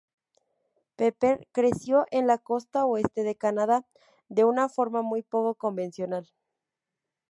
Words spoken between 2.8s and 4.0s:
oeste de Canadá